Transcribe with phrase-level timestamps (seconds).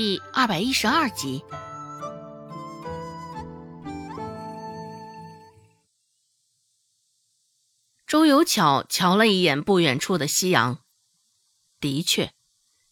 [0.00, 1.42] 第二百一十二集。
[8.06, 10.78] 周有巧瞧了一眼不远处的夕阳，
[11.80, 12.32] 的确，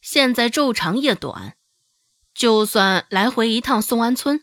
[0.00, 1.56] 现在昼长夜短，
[2.34, 4.42] 就算来回一趟宋安村，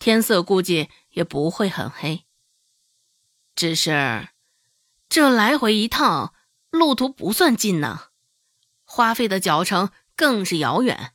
[0.00, 2.24] 天色估计也不会很黑。
[3.54, 4.30] 只是，
[5.08, 6.34] 这来回一趟
[6.70, 8.08] 路途不算近呢，
[8.82, 11.12] 花费的脚程更是遥远。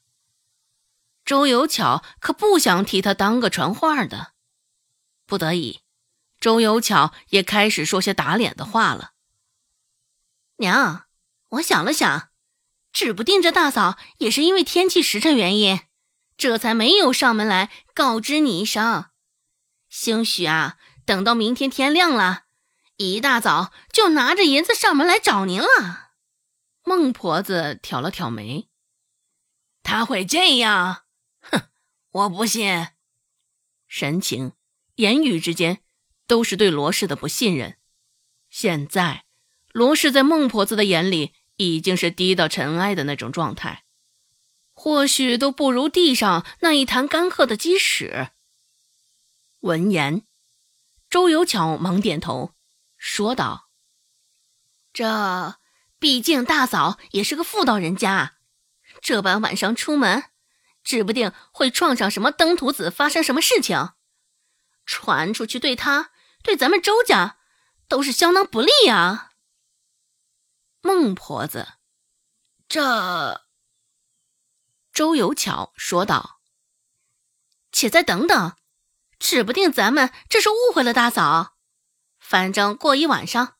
[1.29, 4.33] 周有巧可不想替他当个传话的，
[5.27, 5.81] 不得已。
[6.39, 9.11] 周有巧也开始说些打脸的话了。
[10.55, 11.05] 娘，
[11.49, 12.29] 我想了想，
[12.91, 15.81] 指不定这大嫂也是因为天气时辰原因，
[16.35, 19.05] 这才没有上门来告知你一声。
[19.87, 22.45] 兴许啊，等到明天天亮了，
[22.97, 26.13] 一大早就拿着银子上门来找您了。
[26.83, 28.67] 孟婆子挑了挑眉，
[29.83, 31.03] 他会这样？
[32.11, 32.87] 我不信。
[33.87, 34.53] 神情、
[34.95, 35.81] 言语之间。
[36.29, 37.79] 都是对罗氏的不信任。
[38.51, 39.25] 现在，
[39.71, 43.83] 罗氏在孟婆子的眼里已经是低到尘埃的那种状态，
[44.71, 48.29] 或许都不如地上那一坛干涸的鸡屎。
[49.61, 50.27] 闻言，
[51.09, 52.53] 周有巧忙点头，
[52.95, 53.71] 说道
[54.93, 55.55] ：“这
[55.97, 58.35] 毕竟大嫂也是个妇道人家，
[59.01, 60.25] 这般晚上出门，
[60.89, 63.91] 指不定会撞上什么登徒子，发生什么事情，
[64.87, 66.09] 传出去对他。”
[66.41, 67.37] 对咱们周家
[67.87, 69.33] 都是相当不利呀。
[70.81, 71.73] 孟婆子，
[72.67, 73.45] 这
[74.91, 76.39] 周有巧说道
[77.71, 78.55] ：“且再等等，
[79.19, 81.57] 指不定咱们这是误会了大嫂。
[82.17, 83.57] 反正过一晚上，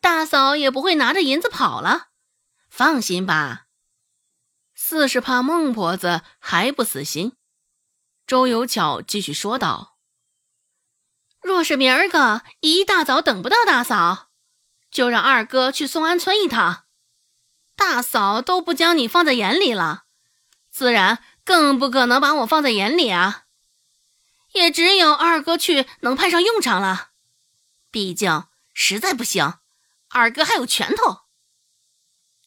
[0.00, 2.08] 大嫂也不会拿着银子跑了。
[2.70, 3.62] 放心吧。”
[4.74, 7.32] 似是怕孟婆子还不死心，
[8.26, 9.96] 周有巧继续说道。
[11.40, 14.30] 若是明儿个一大早等不到大嫂，
[14.90, 16.84] 就让二哥去松安村一趟。
[17.76, 20.04] 大嫂都不将你放在眼里了，
[20.70, 23.44] 自然更不可能把我放在眼里啊。
[24.52, 27.10] 也只有二哥去能派上用场了。
[27.90, 29.54] 毕竟实在不行，
[30.08, 31.23] 二哥还有拳头。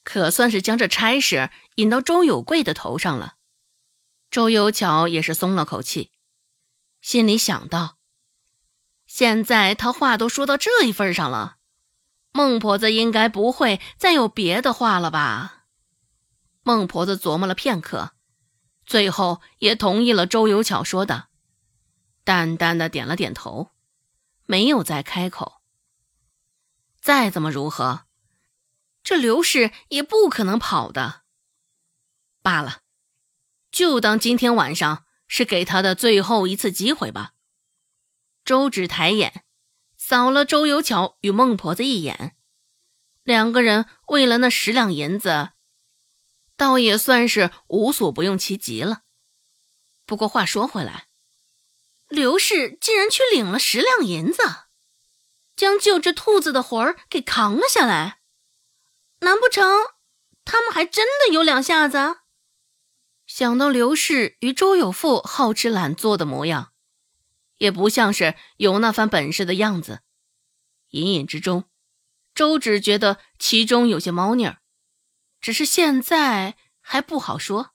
[0.08, 3.36] 可算是将这差事引到周有贵的头上了。
[4.32, 6.14] 周有巧也是松了口气，
[7.02, 7.98] 心里想到。
[9.06, 11.58] 现在他话都说到这一份上了，
[12.32, 15.66] 孟婆子应该不会再有别的话了吧？
[16.64, 18.14] 孟婆子琢磨了片刻，
[18.86, 21.28] 最后也同意了周有巧说的，
[22.24, 23.72] 淡淡的点了点头，
[24.46, 25.62] 没有再开口。
[27.02, 28.07] 再怎么如何，
[29.08, 31.22] 这刘氏也不可能跑的。
[32.42, 32.82] 罢了，
[33.72, 37.32] 就当今天晚上是给他的最后一次机会吧。
[38.44, 39.46] 周芷抬眼，
[39.96, 42.36] 扫了周有巧与孟婆子一眼，
[43.24, 45.52] 两个人为了那十两银子，
[46.58, 49.04] 倒也算是无所不用其极了。
[50.06, 51.08] 不过话说回来，
[52.10, 54.44] 刘氏竟然去领了十两银子，
[55.56, 58.17] 将救治兔子的活儿给扛了下来，
[59.20, 59.66] 难不成
[60.46, 62.20] 他们还真的有两下子？
[63.26, 66.74] 想到刘氏与周有富好吃懒做的模样。
[67.58, 70.02] 也不像是有那番本事的样子，
[70.90, 71.64] 隐隐之中，
[72.36, 74.62] 周芷觉得其中有些猫腻儿，
[75.42, 77.72] 只是现在还不好说。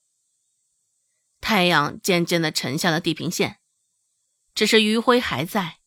[1.41, 3.59] 太阳渐渐的沉下了地平线，
[4.55, 5.81] 只是余晖还在，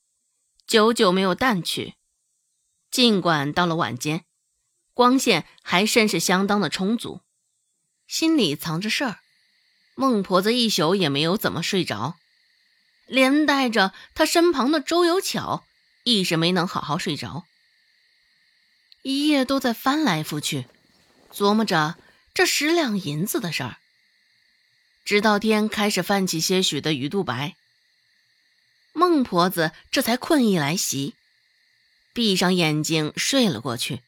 [0.68, 1.96] 久久没有淡去。
[2.92, 4.26] 尽管到了晚间，
[4.96, 7.20] 光线还甚是相当的充足，
[8.08, 9.20] 心里藏着事儿，
[9.94, 12.16] 孟婆子一宿也没有怎么睡着。
[13.06, 15.66] 连带着她身旁的周有巧，
[16.06, 17.44] 一时没能好好睡着，
[19.02, 20.66] 一夜都在翻来覆去，
[21.30, 21.98] 琢磨着
[22.34, 23.78] 这十两银子的事儿。
[25.04, 27.58] 直到天开始泛起些许的鱼肚白，
[28.94, 31.16] 孟婆子这才困意来袭，
[32.14, 34.02] 闭上眼睛睡了过去。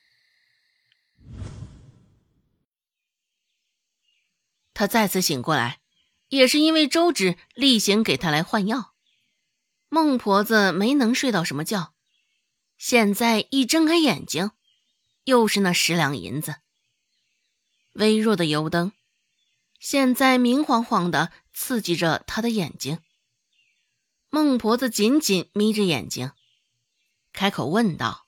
[4.78, 5.80] 他再次醒过来。
[6.30, 8.94] 也是因为周芷例行给他来换药，
[9.88, 11.94] 孟婆子没能睡到什么觉，
[12.78, 14.52] 现在一睁开眼睛，
[15.24, 16.58] 又是那十两银子。
[17.94, 18.92] 微弱的油灯，
[19.80, 23.00] 现在明晃晃的刺激着他的眼睛。
[24.30, 26.34] 孟婆子紧紧眯着眼睛，
[27.32, 28.28] 开口问道：“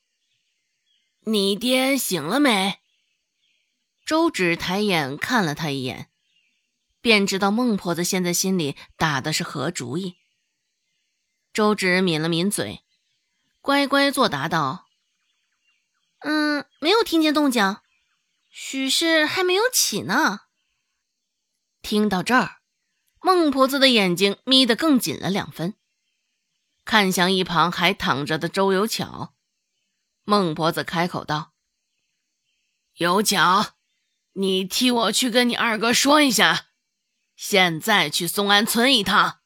[1.28, 2.80] 你爹醒了没？”
[4.07, 6.10] 周芷抬眼看了他一眼。
[7.01, 10.16] 便知道孟婆子现在心里打的是何主意。
[11.54, 12.84] 周芷抿了抿嘴，
[13.62, 14.88] 乖乖作答道
[16.19, 17.78] ：“嗯，没有听见动静，
[18.50, 20.42] 许是还没有起呢。”
[21.81, 22.57] 听到这儿，
[23.22, 25.75] 孟婆子的眼睛眯得更紧了两分，
[26.86, 29.34] 看向一旁还躺着的周有巧。
[30.24, 31.54] 孟婆子开口道
[32.95, 33.74] ：“有巧，
[34.34, 36.68] 你替我去跟你二哥说一下，
[37.41, 39.39] 现在去松安村一趟，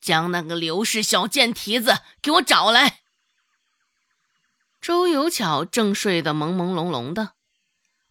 [0.00, 3.00] 将那个刘氏小贱蹄子给我找来。”
[4.80, 7.34] 周有巧正睡得朦朦胧胧的，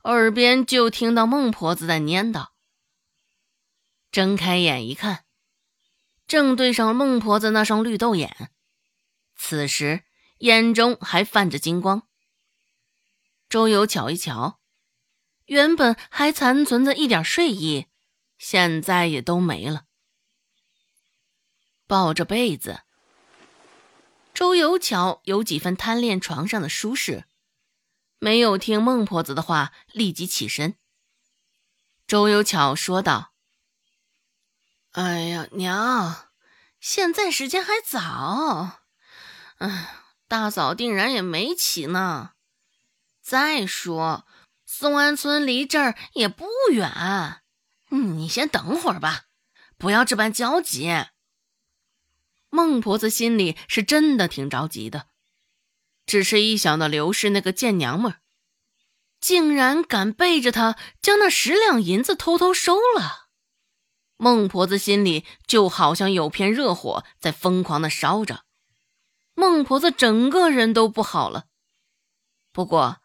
[0.03, 2.49] 耳边就听到孟婆子在念叨。
[4.11, 5.25] 睁开眼一看，
[6.27, 8.51] 正对上孟婆子那双绿豆眼，
[9.35, 10.03] 此时。
[10.37, 12.07] 眼中还泛着金光。
[13.47, 14.59] 周游巧一瞧，
[15.45, 17.85] 原本还残存着一点睡意，
[18.43, 19.85] 现在也都没了。
[21.85, 22.81] 抱着被子，
[24.33, 27.25] 周游巧有几分贪恋床上的舒适，
[28.17, 30.75] 没有听孟婆子的话，立即起身。
[32.07, 33.33] 周游巧说道
[34.93, 36.31] ：“哎呀，娘，
[36.79, 38.81] 现在时间还早，
[39.57, 39.97] 哎。”
[40.27, 42.31] 大嫂定然也没起呢。
[43.21, 44.25] 再说，
[44.65, 47.40] 松安村离这儿也不远，
[47.91, 49.25] 嗯你先等会儿吧，
[49.77, 50.89] 不要这般焦急。
[52.49, 55.07] 孟婆子心里是真的挺着急的，
[56.05, 58.21] 只是一想到刘氏那个贱娘们儿，
[59.19, 63.27] 竟然敢背着她将那十两银子偷偷收了，
[64.17, 68.45] 孟婆子心里就好像有片热火在疯狂的烧着。
[69.33, 71.45] 孟婆子整个人都不好了。
[72.51, 73.01] 不过，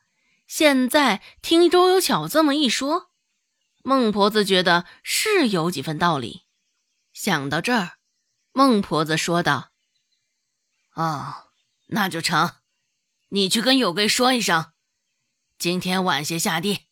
[0.46, 3.10] 现在听周有巧这么一说，
[3.88, 6.42] 孟婆子觉得是有几分道理。
[7.12, 7.98] 想到这儿，
[8.50, 9.70] 孟婆子说道
[10.94, 11.52] ：“哦，
[11.86, 12.50] 那就成。
[13.28, 14.72] 你去跟有贵说一声，
[15.56, 16.88] 今天晚些下地，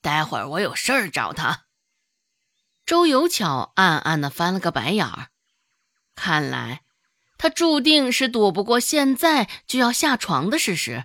[0.00, 1.66] 待会儿我有事儿找他。”
[2.86, 5.28] 周有巧暗暗的翻了个白眼儿，
[6.14, 6.82] 看来。
[7.36, 11.04] 他注定是躲不过现在就要下床的事实。